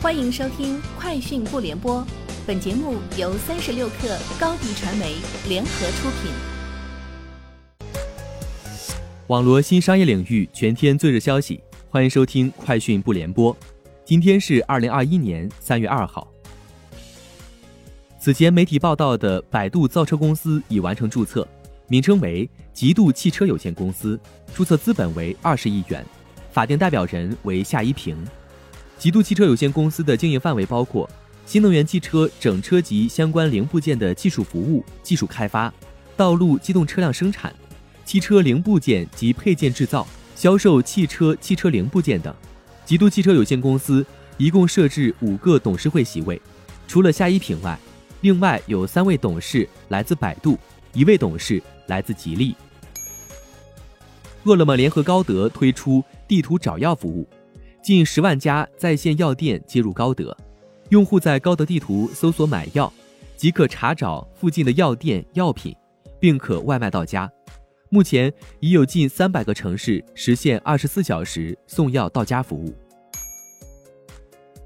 [0.00, 2.00] 欢迎收听《快讯不联播》，
[2.46, 5.16] 本节目由三十六克高低传媒
[5.48, 6.30] 联合出品。
[9.26, 13.52] 网罗新商业领域全天最热消息，欢迎收听《快讯不联播》。
[14.04, 16.28] 今天是二零二一年三月二号。
[18.20, 21.46] 此前媒体报道的百度造车公司已完成注册，
[21.88, 24.18] 名称为极度汽车有限公司，
[24.54, 26.06] 注册资本为二十亿元，
[26.52, 28.16] 法定代表人为夏一平。
[28.98, 31.08] 极度汽车有限公司的经营范围包括
[31.46, 35.72] 新能源汽车整车及相关零部件的技术服务、技术开发、
[36.16, 37.54] 道路机动车辆生产、
[38.04, 42.34] 汽车零部件及配件制造、销售汽车汽车零部件等。
[42.84, 44.04] 极度汽车有限公司
[44.36, 46.40] 一共设置五个董事会席位，
[46.86, 47.78] 除了夏一平外，
[48.20, 50.58] 另外有三位董事来自百度，
[50.92, 52.54] 一位董事来自吉利。
[54.44, 57.26] 饿了么联合高德推出地图找药服务。
[57.82, 60.36] 近十万家在线药店接入高德，
[60.90, 62.92] 用户在高德地图搜索买药，
[63.36, 65.74] 即可查找附近的药店药品，
[66.20, 67.30] 并可外卖到家。
[67.88, 68.30] 目前
[68.60, 72.74] 已有近三百个城市实现二十四小时送药到家服务。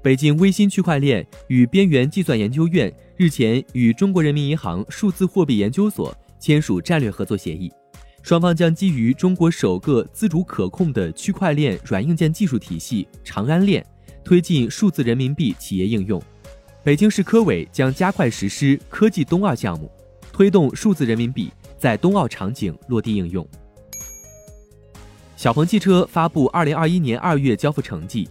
[0.01, 7.71] 北京微芯区块链与边缘计算研究院日前与中国人民银行数字货币研究所签署战略合作协议。
[8.23, 13.85] 双方将基于中国首个自主可控的区块链软硬件技术体系“长安链”，
[14.23, 16.23] 推进数字人民币企业应用。
[16.85, 19.91] 北京市科委将加快实施“科技冬奥”项目，
[20.31, 23.45] 推动数字人民币在冬奥场景落地应用。
[25.35, 28.29] 小鹏汽车发布二零二一年二月交付成绩，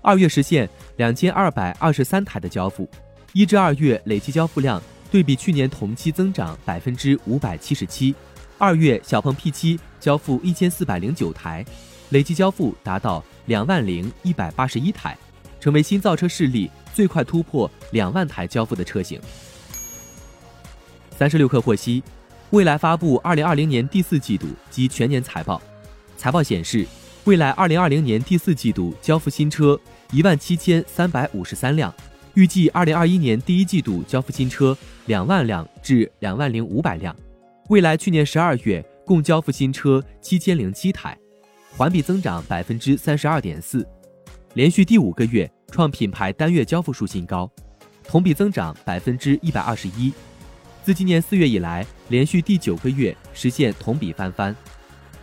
[0.00, 2.88] 二月实现两千二百二十三台的交付，
[3.34, 8.14] 一至二月累计交付量对比去年同期增长百分之五百七十七。
[8.58, 11.62] 二月，小鹏 P7 交付一千四百零九台，
[12.08, 15.16] 累计交付达到两万零一百八十一台，
[15.60, 19.20] 成为新造车势力最快突破两万台交付的车型。
[21.18, 22.02] 三十六氪获悉，
[22.48, 25.60] 蔚来发布二零二零年第四季度及全年财报。
[26.16, 26.86] 财报显示，
[27.24, 29.78] 蔚来二零二零年第四季度交付新车
[30.12, 31.92] 一万七千三百五十三辆，
[32.32, 37.14] 预计二零二一年第一季度交付新车两万辆至两万零五百辆。
[37.68, 41.18] 蔚来去年十二月共交付新车七千零七台，
[41.76, 43.84] 环比增长百分之三十二点四，
[44.54, 47.50] 连续第五个月创品牌单月交付数新高，
[48.04, 50.12] 同比增长百分之一百二十一，
[50.84, 54.54] 自今年四月以来连续第九个月实现同比翻番。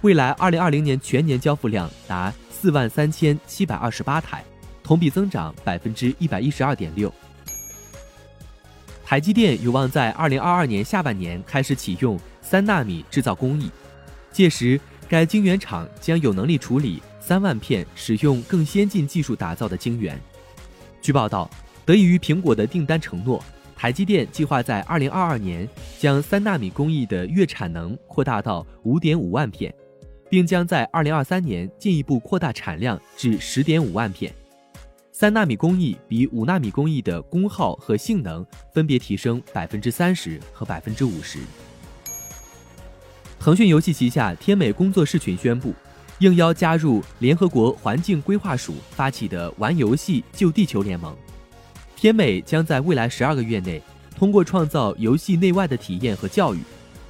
[0.02, 4.44] 蔚来二零二零年全年交付量达四万三千七百二十八台，
[4.84, 7.14] 同比增长百分之一百一十二点六。
[9.06, 12.20] 台积电有望在二零二二年下半年开始启用。
[12.44, 13.72] 三纳米制造工艺，
[14.32, 20.20] 届时该晶圆厂将有能力处理三万片使用更先进技术打造的晶圆。
[21.02, 21.50] 据报道，
[21.86, 23.44] 得益于苹果的订单承诺，
[23.76, 25.68] 台积电计划在二零二二年
[25.98, 29.74] 将三纳米工艺的月产能扩大到五点五万片，
[30.30, 34.34] 并将在二零二三年进一步扩大产量至十点五万片。
[35.12, 41.40] 三纳米工艺比五纳米工艺的功耗和性能分别提升百分之三十和百分之五十。
[43.44, 45.74] 腾讯游戏旗下天美工作室群宣布，
[46.20, 51.14] 应邀加入联合国环境规划署发起的“玩游戏救地球”联盟。
[51.94, 53.84] 天美将在未来十二个月内，
[54.18, 56.60] 通过创造游戏内外的体验和教育，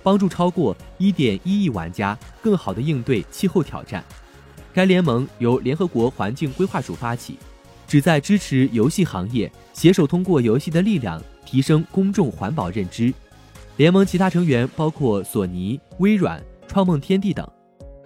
[0.01, 4.03] 帮助超过一点一亿玩家更好地应对气候挑战。
[4.73, 7.37] 该联盟由联合国环境规划署发起，
[7.87, 13.13] 旨在支持游戏行业携手通过游戏的力量提升公众环保认知。
[13.75, 17.47] 联盟其他成员包括索尼、微软、创梦天地等。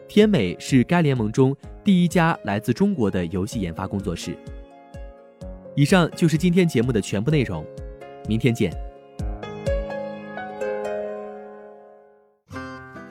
[0.08, 4.38] 天美是该联盟中第一家来自中国的游戏研发工作室。
[5.76, 7.66] 以上就是今天节目的全部内容，
[8.30, 8.72] 明天见。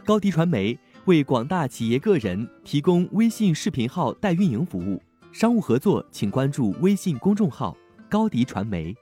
[0.03, 7.77] 高迪传媒为广大企业个人提供微信视频号代运营服务，商务合作请关注微信公众号
[8.09, 8.97] “高迪传媒”。